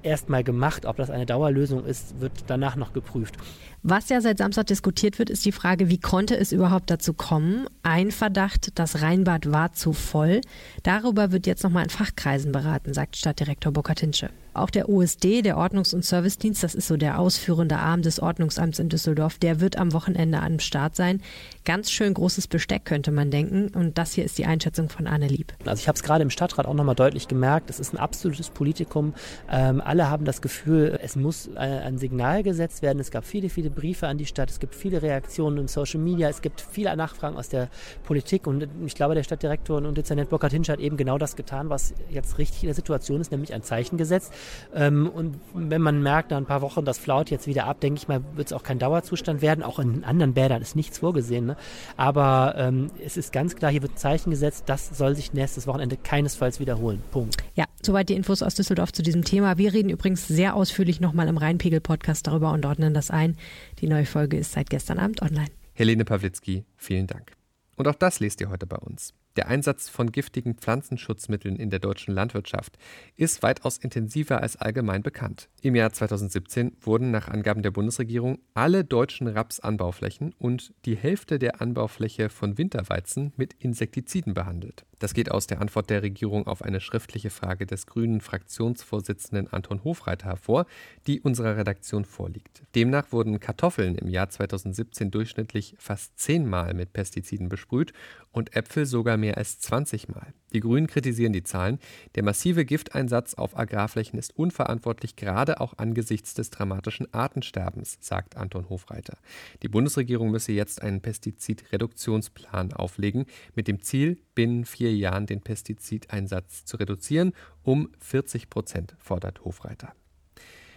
erstmal 0.03 0.45
gemacht. 0.45 0.87
Ob 0.87 0.97
das 0.97 1.11
eine 1.11 1.27
Dauerlösung 1.27 1.85
ist, 1.85 2.21
wird 2.21 2.33
danach 2.47 2.77
noch 2.77 2.93
geprüft. 2.93 3.37
Was 3.85 4.11
ja 4.11 4.21
seit 4.21 4.39
Samstag 4.39 4.69
diskutiert 4.69 5.19
wird, 5.19 5.29
ist 5.29 5.45
die 5.45 5.51
Frage, 5.51 5.89
wie 5.89 5.99
konnte 5.99 6.37
es 6.37 6.53
überhaupt 6.53 6.89
dazu 6.89 7.15
kommen? 7.15 7.67
Ein 7.83 8.13
Verdacht, 8.13 8.79
das 8.79 9.03
Rheinbad 9.03 9.51
war 9.51 9.73
zu 9.73 9.93
voll. 9.93 10.41
Darüber 10.85 11.33
wird 11.33 11.49
jetzt 11.49 11.65
nochmal 11.65 11.83
in 11.83 11.91
Fachkreisen 11.91 12.53
beraten, 12.53 12.95
sagt 12.95 13.17
Stadtdirektor 13.17 13.73
Bokatinche. 13.73 14.31
Auch 14.55 14.69
der 14.69 14.91
OSD, 14.91 15.41
der 15.41 15.57
Ordnungs- 15.57 15.95
und 15.95 16.05
Servicedienst, 16.05 16.63
das 16.63 16.75
ist 16.75 16.87
so 16.87 16.99
der 16.99 17.19
ausführende 17.19 17.79
Arm 17.79 18.03
des 18.03 18.21
Ordnungsamts 18.21 18.79
in 18.79 18.91
Düsseldorf, 18.91 19.39
der 19.39 19.61
wird 19.61 19.79
am 19.79 19.95
Wochenende 19.95 20.41
am 20.41 20.59
Start 20.59 20.95
sein. 20.95 21.23
Ganz 21.65 21.91
schön 21.91 22.13
großes 22.13 22.49
Besteck, 22.49 22.85
könnte 22.85 23.13
man 23.13 23.31
denken. 23.31 23.69
Und 23.69 23.97
das 23.97 24.13
hier 24.13 24.25
ist 24.25 24.37
die 24.37 24.45
Einschätzung 24.45 24.91
von 24.91 25.07
Anne 25.07 25.27
Lieb. 25.27 25.55
Also 25.65 25.81
ich 25.81 25.89
habe 25.89 25.97
es 25.97 26.03
gerade 26.03 26.23
im 26.23 26.31
Stadtrat 26.31 26.67
auch 26.67 26.75
nochmal 26.75 26.95
deutlich 26.95 27.29
gemerkt, 27.29 27.71
es 27.71 27.81
ist 27.81 27.95
ein 27.95 27.99
absolutes 27.99 28.51
Politikum. 28.51 29.15
Ähm, 29.51 29.81
alle 29.81 30.11
haben 30.11 30.27
das 30.27 30.43
Gefühl, 30.43 30.99
es 31.03 31.17
muss 31.17 31.49
äh, 31.55 31.59
ein 31.59 31.97
Signal 31.97 32.43
gesetzt 32.43 32.83
werden. 32.83 33.01
Es 33.01 33.11
gab 33.11 33.25
viele, 33.25 33.49
viele 33.49 33.71
Briefe 33.73 34.07
an 34.07 34.19
die 34.19 34.27
Stadt, 34.27 34.51
es 34.51 34.61
gibt 34.61 34.75
viele 34.75 35.03
Reaktionen 35.03 35.59
in 35.59 35.69
Social 35.69 36.01
Media, 36.01 36.29
es 36.29 36.43
gibt 36.43 36.61
viele 36.61 36.95
Nachfragen 36.97 37.37
aus 37.37 37.49
der 37.49 37.69
Politik. 38.05 38.47
Und 38.47 38.69
ich 38.87 38.95
glaube, 38.95 39.15
der 39.15 39.23
Stadtdirektor 39.23 39.79
und 39.79 39.97
Dezernent 39.97 40.31
Burkhard 40.31 40.53
Hinsch 40.53 40.69
hat 40.69 40.81
eben 40.81 40.97
genau 40.97 41.19
das 41.19 41.37
getan, 41.37 41.71
was 41.71 41.95
jetzt 42.11 42.39
richtig 42.39 42.63
in 42.63 42.69
der 42.69 42.75
Situation 42.75 43.21
ist, 43.21 43.31
nämlich 43.31 43.53
ein 43.53 43.63
Zeichen 43.63 43.97
gesetzt. 43.97 44.33
Ähm, 44.75 45.11
und 45.13 45.39
wenn 45.55 45.83
man 45.83 46.03
merkt, 46.03 46.31
nach 46.31 46.39
ein 46.39 46.47
paar 46.47 46.63
Wochen, 46.63 46.85
das 46.85 46.99
flaut 46.99 47.31
jetzt 47.31 47.47
wieder 47.47 47.65
ab, 47.67 47.81
denke 47.81 47.99
ich 47.99 48.09
mal, 48.09 48.23
wird 48.35 48.49
es 48.49 48.53
auch 48.53 48.63
kein 48.63 48.79
Dauerzustand 48.79 49.43
werden. 49.43 49.63
Auch 49.65 49.79
in 49.79 50.05
anderen 50.05 50.35
Bädern 50.35 50.63
ist 50.63 50.77
nichts 50.77 50.99
vorgesehen. 50.99 51.47
Ne? 51.47 51.57
Aber 51.97 52.55
ähm, 52.57 52.91
es 53.05 53.17
ist 53.17 53.33
ganz 53.33 53.57
klar, 53.57 53.71
hier 53.71 53.83
wird 53.83 53.93
ein 53.93 53.97
Zeichen 53.97 54.31
gesetzt, 54.31 54.65
das 54.67 54.91
soll 54.97 55.15
sich 55.15 55.33
nächstes 55.33 55.67
Wochenende 55.67 55.97
keinesfalls 55.97 56.61
wiederholen. 56.61 57.03
Punkt. 57.11 57.37
Ja, 57.55 57.65
soweit 57.87 58.09
die 58.09 58.15
Infos 58.15 58.43
aus 58.43 58.55
Düsseldorf 58.55 58.93
zu 58.93 59.03
diesem 59.03 59.25
Thema. 59.25 59.59
Wir 59.59 59.73
reden 59.73 59.91
übrigens 59.91 60.29
sehr 60.29 60.55
ausführlich 60.55 61.01
nochmal 61.01 61.29
im 61.29 61.37
Rheinpegel-Podcast 61.37 62.27
darüber 62.27 62.53
und 62.53 62.65
ordnen 62.67 62.95
das 62.95 63.11
ein. 63.11 63.37
Die 63.81 63.89
neue 63.89 64.07
Folge 64.07 64.37
ist 64.37 64.53
seit 64.53 64.71
gestern 64.71 64.99
Abend 64.99 65.23
online. 65.23 65.51
Helene 65.75 66.05
Pawlitzki, 66.05 66.65
vielen 66.77 67.07
Dank. 67.07 67.33
Und 67.77 67.89
auch 67.89 67.95
das 67.95 68.21
lest 68.21 68.41
ihr 68.41 68.51
heute 68.51 68.67
bei 68.67 68.77
uns. 68.77 69.15
Der 69.37 69.49
Einsatz 69.49 69.89
von 69.89 70.13
giftigen 70.13 70.57
Pflanzenschutzmitteln 70.57 71.57
in 71.57 71.71
der 71.71 71.79
deutschen 71.79 72.13
Landwirtschaft 72.13 72.77
ist 73.17 73.43
weitaus 73.43 73.79
intensiver 73.79 74.43
als 74.43 74.57
allgemein 74.57 75.03
bekannt. 75.03 75.49
Im 75.63 75.75
Jahr 75.75 75.91
2017 75.91 76.77
wurden 76.83 77.11
nach 77.11 77.29
Angaben 77.29 77.63
der 77.63 77.71
Bundesregierung 77.71 78.41
alle 78.53 78.85
deutschen 78.85 79.29
Rapsanbauflächen 79.29 80.35
und 80.39 80.75
die 80.85 80.97
Hälfte 80.97 81.39
der 81.39 81.63
Anbaufläche 81.63 82.29
von 82.29 82.59
Winterweizen 82.59 83.33
mit 83.37 83.55
Insektiziden 83.55 84.35
behandelt. 84.35 84.85
Das 85.03 85.15
geht 85.15 85.33
aus 85.33 85.49
der 85.49 85.61
Antwort 85.61 85.91
der 85.91 86.03
Regierung 86.03 86.47
auf 86.47 86.63
eine 86.63 86.81
schriftliche 86.81 87.31
Frage 87.31 87.67
des 87.67 87.87
grünen 87.87 88.21
Fraktionsvorsitzenden 88.21 89.53
Anton 89.53 89.83
Hofreiter 89.83 90.29
hervor, 90.29 90.67
die 91.09 91.21
unserer 91.21 91.57
Redaktion 91.57 92.05
vorliegt. 92.05 92.63
Demnach 92.77 93.11
wurden 93.11 93.41
Kartoffeln 93.41 93.97
im 93.97 94.09
Jahr 94.09 94.29
2017 94.29 95.11
durchschnittlich 95.11 95.75
fast 95.79 96.17
zehnmal 96.21 96.73
mit 96.75 96.93
Pestiziden 96.93 97.49
besprüht 97.49 97.93
und 98.31 98.55
Äpfel 98.55 98.87
sogar 98.87 99.17
mehr 99.23 99.39
als 99.39 99.61
20 99.61 100.09
Mal. 100.09 100.35
Die 100.53 100.59
Grünen 100.59 100.89
kritisieren 100.89 101.33
die 101.33 101.45
Zahlen. 101.45 101.79
Der 102.17 102.25
massive 102.25 102.65
Gifteinsatz 102.65 103.35
auf 103.35 103.57
Agrarflächen 103.57 104.19
ist 104.19 104.37
unverantwortlich, 104.37 105.15
gerade 105.15 105.61
auch 105.61 105.79
angesichts 105.79 106.35
des 106.35 106.51
dramatischen 106.51 107.07
Artensterbens, 107.15 107.99
sagt 108.01 108.37
Anton 108.37 108.69
Hofreiter. 108.69 109.17
Die 109.63 109.69
Bundesregierung 109.69 110.33
müsse 110.33 110.53
jetzt 110.53 110.83
einen 110.83 111.01
Pestizidreduktionsplan 111.01 112.73
auflegen, 112.73 113.27
mit 113.55 113.69
dem 113.69 113.81
Ziel, 113.81 114.19
binnen 114.35 114.65
vier 114.65 114.95
Jahren 114.95 115.27
den 115.27 115.41
Pestizideinsatz 115.41 116.65
zu 116.65 116.77
reduzieren, 116.77 117.33
um 117.63 117.91
40 118.01 118.51
Prozent, 118.51 118.97
fordert 118.99 119.45
Hofreiter. 119.45 119.95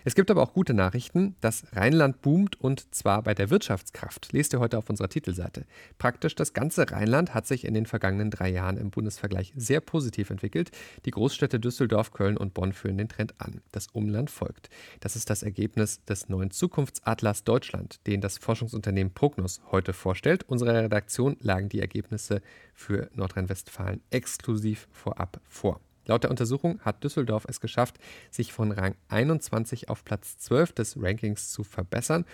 Es 0.08 0.14
gibt 0.14 0.30
aber 0.30 0.44
auch 0.44 0.54
gute 0.54 0.76
Nachrichten. 0.76 1.36
Das 1.42 1.66
Rheinland 1.74 2.22
boomt 2.22 2.62
und 2.62 2.94
zwar 2.94 3.24
bei 3.24 3.34
der 3.34 3.50
Wirtschaftskraft. 3.50 4.32
Lest 4.34 4.54
ihr 4.54 4.60
heute 4.60 4.78
auf 4.78 4.88
unserer 4.88 5.10
Titelseite. 5.10 5.66
Praktisch 5.98 6.36
das 6.36 6.54
ganze 6.54 6.92
Rheinland 6.92 7.34
hat 7.34 7.48
sich 7.48 7.66
in 7.66 7.74
den 7.74 7.88
vergangenen 7.88 8.30
drei 8.30 8.50
Jahren 8.50 8.78
im 8.78 8.92
Bundesvergleich 8.92 9.52
sehr 9.56 9.82
positiv 9.82 10.30
entwickelt. 10.30 10.70
Die 11.06 11.12
Großstädte 11.12 11.60
Düsseldorf, 11.60 12.12
Köln 12.12 12.38
und 12.38 12.54
Bonn 12.54 12.72
führen 12.72 13.00
den 13.00 13.10
Trend 13.10 13.34
an. 13.42 13.62
Das 13.72 13.88
Umland 13.94 14.30
folgt. 14.30 14.70
Das 15.00 15.16
ist 15.16 15.32
das 15.32 15.42
Ergebnis 15.42 16.06
des 16.06 16.30
neuen 16.30 16.52
Zukunftsatlas 16.52 17.44
Deutschland, 17.44 18.06
den 18.06 18.22
das 18.22 18.38
Forschungsunternehmen 18.38 19.12
Prognos 19.12 19.60
heute 19.72 19.94
vorstellt. 19.94 20.44
Unserer 20.48 20.84
Redaktion 20.84 21.36
lagen 21.40 21.68
die 21.68 21.80
Ergebnisse 21.80 22.44
für 22.76 23.10
Nordrhein-Westfalen 23.16 24.04
exklusiv 24.12 24.88
vorab 24.92 25.42
vor. 25.50 25.82
Laut 26.06 26.24
der 26.24 26.30
Untersuchung 26.30 26.80
hat 26.82 27.04
Düsseldorf 27.04 27.46
es 27.48 27.60
geschafft, 27.60 27.98
sich 28.30 28.54
von 28.54 28.72
Rang 28.72 28.96
21 29.10 29.90
auf 29.90 30.06
Platz 30.06 30.38
12 30.38 30.74
des 30.74 31.02
Rankings 31.02 31.52
zu 31.52 31.64
verbessern 31.64 32.26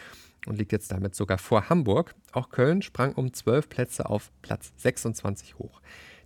und 0.46 0.58
liegt 0.58 0.72
jetzt 0.72 0.92
damit 0.92 1.16
sogar 1.16 1.38
vor 1.38 1.70
Hamburg. 1.70 2.16
Auch 2.34 2.50
Köln 2.50 2.82
sprang 2.82 3.14
um 3.14 3.34
12 3.34 3.70
Plätze 3.70 4.10
auf 4.10 4.32
Platz 4.42 4.74
26 4.78 5.58
hoch. 5.58 5.82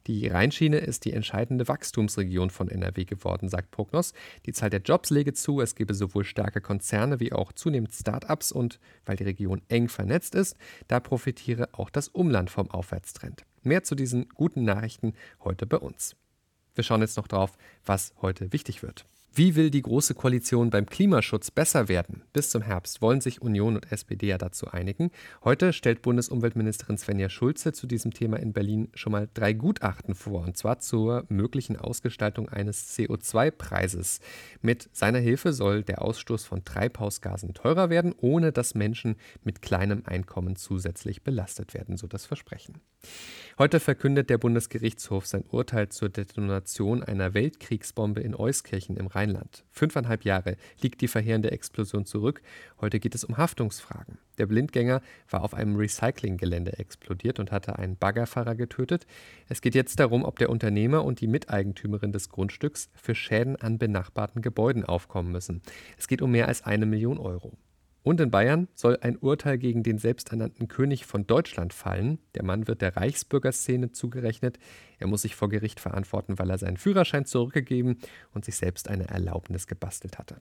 Die 0.08 0.28
Rheinschiene 0.28 0.78
ist 0.78 1.06
die 1.06 1.14
entscheidende 1.14 1.68
Wachstumsregion 1.68 2.52
von 2.52 2.70
NRW 2.70 3.06
geworden, 3.06 3.50
sagt 3.50 3.72
Prognos. 3.72 4.14
Die 4.46 4.54
Zahl 4.54 4.70
der 4.70 4.82
Jobs 4.82 5.10
lege 5.10 5.34
zu, 5.34 5.62
es 5.62 5.74
gebe 5.74 5.96
sowohl 5.96 6.24
starke 6.24 6.62
Konzerne 6.62 7.20
wie 7.20 7.34
auch 7.34 7.52
zunehmend 7.54 7.92
Start-ups 7.92 8.52
und 8.52 8.80
weil 9.06 9.16
die 9.16 9.24
Region 9.24 9.64
eng 9.68 9.90
vernetzt 9.90 10.36
ist, 10.36 10.58
da 10.88 11.00
profitiere 11.00 11.70
auch 11.72 11.90
das 11.90 12.08
Umland 12.08 12.52
vom 12.52 12.70
Aufwärtstrend. 12.70 13.46
Mehr 13.64 13.84
zu 13.84 13.96
diesen 13.96 14.30
guten 14.30 14.64
Nachrichten 14.64 15.14
heute 15.44 15.66
bei 15.66 15.78
uns. 15.78 16.16
Wir 16.76 16.84
schauen 16.84 17.02
jetzt 17.02 17.18
noch 17.18 17.28
drauf, 17.28 17.58
was 17.86 18.14
heute 18.22 18.52
wichtig 18.54 18.84
wird. 18.84 19.06
Wie 19.38 19.58
will 19.58 19.70
die 19.70 19.82
Große 19.82 20.14
Koalition 20.14 20.70
beim 20.70 20.86
Klimaschutz 20.86 21.52
besser 21.52 21.90
werden? 21.90 22.24
Bis 22.32 22.52
zum 22.52 22.62
Herbst 22.62 23.02
wollen 23.02 23.20
sich 23.20 23.42
Union 23.42 23.76
und 23.76 23.92
SPD 23.92 24.28
ja 24.28 24.38
dazu 24.38 24.70
einigen. 24.70 25.12
Heute 25.44 25.74
stellt 25.74 26.02
Bundesumweltministerin 26.04 26.98
Svenja 26.98 27.28
Schulze 27.28 27.74
zu 27.74 27.86
diesem 27.86 28.14
Thema 28.14 28.38
in 28.38 28.54
Berlin 28.54 28.88
schon 28.94 29.12
mal 29.12 29.28
drei 29.34 29.52
Gutachten 29.52 30.16
vor, 30.16 30.44
und 30.44 30.56
zwar 30.56 30.80
zur 30.80 31.26
möglichen 31.28 31.76
Ausgestaltung 31.76 32.48
eines 32.48 32.98
CO2-Preises. 32.98 34.22
Mit 34.62 34.88
seiner 34.94 35.20
Hilfe 35.20 35.52
soll 35.52 35.84
der 35.84 36.02
Ausstoß 36.02 36.46
von 36.46 36.64
Treibhausgasen 36.64 37.54
teurer 37.54 37.90
werden, 37.90 38.16
ohne 38.18 38.54
dass 38.54 38.74
Menschen 38.74 39.18
mit 39.44 39.62
kleinem 39.62 40.04
Einkommen 40.06 40.56
zusätzlich 40.56 41.24
belastet 41.24 41.74
werden, 41.74 41.98
so 41.98 42.08
das 42.08 42.26
Versprechen. 42.26 42.80
Heute 43.58 43.82
verkündet 43.82 44.30
der 44.30 44.38
Bundesgerichtshof 44.38 45.26
sein 45.26 45.44
Urteil 45.50 45.90
zur 45.90 46.08
Detonation 46.08 47.04
einer 47.04 47.34
Weltkriegsbombe 47.34 48.22
in 48.22 48.34
Euskirchen 48.34 48.96
im 48.96 49.08
Rheinland. 49.26 49.64
Fünfeinhalb 49.72 50.24
Jahre 50.24 50.56
liegt 50.82 51.02
die 51.02 51.08
verheerende 51.08 51.52
Explosion 51.52 52.06
zurück. 52.06 52.42
Heute 52.80 53.00
geht 53.00 53.16
es 53.16 53.24
um 53.24 53.38
Haftungsfragen. 53.38 54.20
Der 54.38 54.46
Blindgänger 54.46 55.02
war 55.30 55.44
auf 55.44 55.56
einem 55.56 55.76
Recyclinggelände 55.76 56.78
explodiert 56.78 57.40
und 57.40 57.52
hatte 57.52 57.80
einen 57.80 57.98
Baggerfahrer 57.98 58.54
getötet. 58.54 59.08
Es 59.50 59.62
geht 59.62 59.74
jetzt 59.74 60.00
darum, 60.00 60.24
ob 60.24 60.38
der 60.38 60.50
Unternehmer 60.50 61.04
und 61.04 61.22
die 61.22 61.28
Miteigentümerin 61.28 62.12
des 62.12 62.30
Grundstücks 62.30 62.90
für 62.94 63.16
Schäden 63.16 63.56
an 63.56 63.80
benachbarten 63.80 64.44
Gebäuden 64.44 64.86
aufkommen 64.86 65.32
müssen. 65.32 65.62
Es 65.98 66.08
geht 66.08 66.22
um 66.22 66.32
mehr 66.32 66.48
als 66.48 66.64
eine 66.64 66.86
Million 66.86 67.18
Euro. 67.18 67.54
Und 68.06 68.22
in 68.22 68.30
Bayern 68.30 68.68
soll 68.76 69.00
ein 69.02 69.18
Urteil 69.18 69.58
gegen 69.58 69.82
den 69.82 69.98
selbsternannten 69.98 70.68
König 70.68 71.08
von 71.08 71.26
Deutschland 71.26 71.74
fallen. 71.74 72.20
Der 72.36 72.44
Mann 72.44 72.68
wird 72.68 72.84
der 72.84 72.96
Reichsbürgerszene 72.96 73.94
zugerechnet. 73.94 74.60
Er 75.00 75.08
muss 75.08 75.24
sich 75.24 75.36
vor 75.36 75.50
Gericht 75.50 75.80
verantworten, 75.80 76.38
weil 76.38 76.52
er 76.52 76.60
seinen 76.60 76.78
Führerschein 76.78 77.26
zurückgegeben 77.26 77.98
und 78.32 78.46
sich 78.46 78.58
selbst 78.58 78.90
eine 78.90 79.08
Erlaubnis 79.08 79.66
gebastelt 79.66 80.20
hatte. 80.20 80.36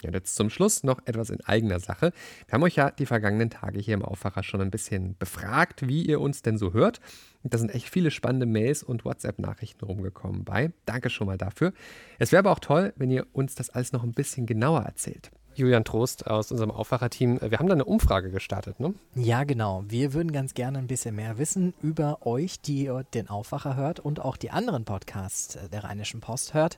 Ja, 0.00 0.10
und 0.10 0.14
jetzt 0.14 0.36
zum 0.36 0.48
Schluss 0.48 0.84
noch 0.84 1.00
etwas 1.06 1.30
in 1.30 1.40
eigener 1.40 1.80
Sache. 1.80 2.12
Wir 2.46 2.52
haben 2.52 2.62
euch 2.62 2.76
ja 2.76 2.92
die 2.92 3.06
vergangenen 3.06 3.50
Tage 3.50 3.80
hier 3.80 3.94
im 3.94 4.04
Aufwacher 4.04 4.44
schon 4.44 4.60
ein 4.60 4.70
bisschen 4.70 5.16
befragt, 5.18 5.88
wie 5.88 6.06
ihr 6.06 6.20
uns 6.20 6.42
denn 6.42 6.56
so 6.56 6.72
hört. 6.72 7.00
Und 7.42 7.52
da 7.52 7.58
sind 7.58 7.74
echt 7.74 7.90
viele 7.90 8.12
spannende 8.12 8.46
Mails 8.46 8.84
und 8.84 9.04
WhatsApp-Nachrichten 9.04 9.84
rumgekommen 9.84 10.44
bei. 10.44 10.70
Danke 10.84 11.10
schon 11.10 11.26
mal 11.26 11.38
dafür. 11.38 11.72
Es 12.20 12.30
wäre 12.30 12.38
aber 12.38 12.52
auch 12.52 12.60
toll, 12.60 12.92
wenn 12.94 13.10
ihr 13.10 13.26
uns 13.32 13.56
das 13.56 13.70
alles 13.70 13.90
noch 13.90 14.04
ein 14.04 14.14
bisschen 14.14 14.46
genauer 14.46 14.82
erzählt. 14.82 15.32
Julian 15.56 15.84
Trost 15.84 16.26
aus 16.26 16.52
unserem 16.52 16.70
Aufwacherteam. 16.70 17.40
Wir 17.40 17.58
haben 17.58 17.66
da 17.66 17.74
eine 17.74 17.84
Umfrage 17.84 18.30
gestartet, 18.30 18.78
ne? 18.78 18.94
Ja, 19.14 19.44
genau. 19.44 19.84
Wir 19.88 20.12
würden 20.12 20.30
ganz 20.32 20.54
gerne 20.54 20.78
ein 20.78 20.86
bisschen 20.86 21.16
mehr 21.16 21.38
wissen 21.38 21.72
über 21.82 22.26
euch, 22.26 22.60
die 22.60 22.90
den 23.14 23.28
Aufwacher 23.28 23.74
hört 23.74 23.98
und 24.00 24.20
auch 24.20 24.36
die 24.36 24.50
anderen 24.50 24.84
Podcasts 24.84 25.58
der 25.72 25.84
Rheinischen 25.84 26.20
Post 26.20 26.54
hört. 26.54 26.76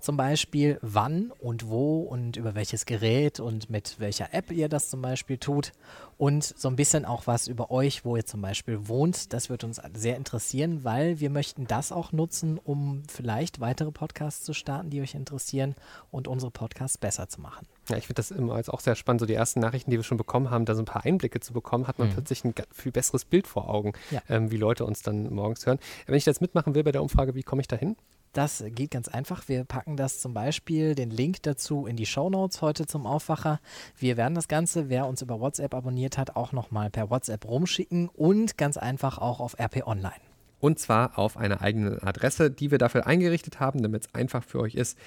Zum 0.00 0.16
Beispiel 0.16 0.78
wann 0.82 1.32
und 1.40 1.68
wo 1.68 2.00
und 2.00 2.36
über 2.36 2.54
welches 2.54 2.86
Gerät 2.86 3.40
und 3.40 3.70
mit 3.70 3.98
welcher 3.98 4.34
App 4.34 4.50
ihr 4.50 4.68
das 4.68 4.90
zum 4.90 5.00
Beispiel 5.00 5.38
tut 5.38 5.72
und 6.18 6.42
so 6.42 6.68
ein 6.68 6.76
bisschen 6.76 7.04
auch 7.04 7.26
was 7.26 7.46
über 7.46 7.70
euch, 7.70 8.04
wo 8.04 8.16
ihr 8.16 8.26
zum 8.26 8.42
Beispiel 8.42 8.88
wohnt. 8.88 9.32
Das 9.32 9.48
wird 9.48 9.62
uns 9.62 9.80
sehr 9.94 10.16
interessieren, 10.16 10.82
weil 10.82 11.20
wir 11.20 11.30
möchten 11.30 11.66
das 11.66 11.92
auch 11.92 12.12
nutzen, 12.12 12.58
um 12.62 13.04
vielleicht 13.08 13.60
weitere 13.60 13.92
Podcasts 13.92 14.44
zu 14.44 14.52
starten, 14.52 14.90
die 14.90 15.00
euch 15.00 15.14
interessieren 15.14 15.76
und 16.10 16.26
unsere 16.26 16.50
Podcasts 16.50 16.98
besser 16.98 17.28
zu 17.28 17.40
machen. 17.40 17.66
Ja, 17.88 17.96
ich 17.96 18.08
finde 18.08 18.16
das 18.16 18.32
immer 18.32 18.54
als 18.54 18.68
auch 18.68 18.80
sehr 18.80 18.96
spannend, 18.96 19.20
so 19.20 19.26
die 19.26 19.34
ersten 19.34 19.60
Nachrichten, 19.60 19.90
die 19.92 19.96
wir 19.96 20.04
schon 20.04 20.18
bekommen 20.18 20.50
haben, 20.50 20.64
da 20.64 20.74
so 20.74 20.82
ein 20.82 20.86
paar 20.86 21.04
Einblicke 21.04 21.40
zu 21.40 21.52
bekommen, 21.52 21.86
hat 21.86 21.98
man 22.00 22.08
mhm. 22.08 22.14
plötzlich 22.14 22.44
ein 22.44 22.52
viel 22.72 22.92
besseres 22.92 23.24
Bild 23.24 23.46
vor 23.46 23.70
Augen, 23.70 23.92
ja. 24.10 24.20
ähm, 24.28 24.50
wie 24.50 24.56
Leute 24.56 24.84
uns 24.84 25.02
dann 25.02 25.32
morgens 25.32 25.64
hören. 25.66 25.78
Wenn 26.06 26.16
ich 26.16 26.24
das 26.24 26.40
mitmachen 26.40 26.74
will 26.74 26.82
bei 26.82 26.92
der 26.92 27.02
Umfrage, 27.02 27.36
wie 27.36 27.44
komme 27.44 27.60
ich 27.60 27.68
da 27.68 27.76
hin? 27.76 27.96
Das 28.32 28.62
geht 28.68 28.90
ganz 28.90 29.08
einfach. 29.08 29.48
Wir 29.48 29.64
packen 29.64 29.96
das 29.96 30.20
zum 30.20 30.34
Beispiel, 30.34 30.94
den 30.94 31.10
Link 31.10 31.42
dazu 31.42 31.86
in 31.86 31.96
die 31.96 32.06
Show 32.06 32.30
Notes 32.30 32.62
heute 32.62 32.86
zum 32.86 33.06
Aufwacher. 33.06 33.60
Wir 33.96 34.16
werden 34.16 34.34
das 34.34 34.48
Ganze, 34.48 34.88
wer 34.88 35.06
uns 35.06 35.22
über 35.22 35.40
WhatsApp 35.40 35.74
abonniert 35.74 36.18
hat, 36.18 36.36
auch 36.36 36.52
nochmal 36.52 36.90
per 36.90 37.10
WhatsApp 37.10 37.44
rumschicken 37.46 38.08
und 38.08 38.58
ganz 38.58 38.76
einfach 38.76 39.18
auch 39.18 39.40
auf 39.40 39.58
RP 39.58 39.86
Online. 39.86 40.20
Und 40.60 40.78
zwar 40.78 41.18
auf 41.18 41.36
einer 41.36 41.62
eigenen 41.62 42.02
Adresse, 42.02 42.50
die 42.50 42.70
wir 42.70 42.78
dafür 42.78 43.06
eingerichtet 43.06 43.60
haben, 43.60 43.82
damit 43.82 44.06
es 44.06 44.14
einfach 44.14 44.42
für 44.44 44.60
euch 44.60 44.74
ist 44.74 44.98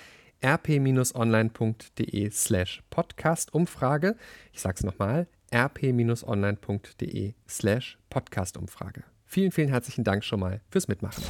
rp-online.de 0.43 2.31
slash 2.31 2.83
Podcast-Umfrage. 2.89 4.15
Ich 4.51 4.61
sage 4.61 4.75
es 4.77 4.83
nochmal, 4.83 5.27
rp-online.de 5.53 7.33
slash 7.47 7.99
Podcast-Umfrage. 8.09 9.03
Vielen, 9.33 9.53
vielen 9.53 9.69
herzlichen 9.69 10.03
Dank 10.03 10.25
schon 10.25 10.41
mal 10.41 10.59
fürs 10.69 10.89
Mitmachen. 10.89 11.23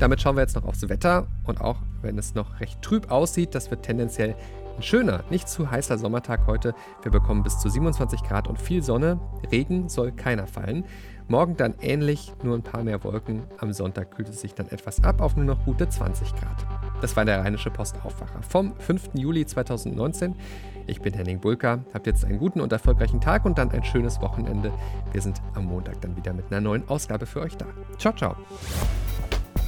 Damit 0.00 0.20
schauen 0.20 0.34
wir 0.34 0.40
jetzt 0.40 0.56
noch 0.56 0.64
aufs 0.64 0.88
Wetter 0.88 1.28
und 1.44 1.60
auch 1.60 1.78
wenn 2.02 2.18
es 2.18 2.34
noch 2.34 2.58
recht 2.58 2.82
trüb 2.82 3.12
aussieht, 3.12 3.54
das 3.54 3.70
wird 3.70 3.84
tendenziell 3.84 4.34
ein 4.76 4.82
schöner, 4.82 5.24
nicht 5.30 5.48
zu 5.48 5.70
heißer 5.70 5.98
Sommertag 5.98 6.46
heute. 6.46 6.74
Wir 7.02 7.10
bekommen 7.10 7.42
bis 7.42 7.58
zu 7.58 7.68
27 7.68 8.22
Grad 8.22 8.48
und 8.48 8.60
viel 8.60 8.82
Sonne. 8.82 9.18
Regen 9.50 9.88
soll 9.88 10.12
keiner 10.12 10.46
fallen. 10.46 10.84
Morgen 11.28 11.56
dann 11.56 11.74
ähnlich, 11.80 12.32
nur 12.42 12.54
ein 12.54 12.62
paar 12.62 12.84
mehr 12.84 13.02
Wolken. 13.02 13.42
Am 13.58 13.72
Sonntag 13.72 14.12
kühlt 14.12 14.28
es 14.28 14.40
sich 14.40 14.54
dann 14.54 14.68
etwas 14.68 15.02
ab 15.02 15.20
auf 15.20 15.34
nur 15.34 15.44
noch 15.44 15.64
gute 15.64 15.88
20 15.88 16.34
Grad. 16.36 16.66
Das 17.00 17.16
war 17.16 17.24
der 17.24 17.40
Rheinische 17.40 17.70
Postaufwacher 17.70 18.42
vom 18.42 18.74
5. 18.78 19.10
Juli 19.14 19.44
2019. 19.44 20.36
Ich 20.86 21.00
bin 21.00 21.14
Henning 21.14 21.40
Bulka. 21.40 21.80
Habt 21.92 22.06
jetzt 22.06 22.24
einen 22.24 22.38
guten 22.38 22.60
und 22.60 22.70
erfolgreichen 22.70 23.20
Tag 23.20 23.44
und 23.44 23.58
dann 23.58 23.72
ein 23.72 23.82
schönes 23.82 24.20
Wochenende. 24.20 24.72
Wir 25.10 25.20
sind 25.20 25.42
am 25.54 25.64
Montag 25.64 26.00
dann 26.00 26.16
wieder 26.16 26.32
mit 26.32 26.46
einer 26.52 26.60
neuen 26.60 26.88
Ausgabe 26.88 27.26
für 27.26 27.40
euch 27.40 27.56
da. 27.56 27.66
Ciao, 27.98 28.14
ciao. 28.14 28.36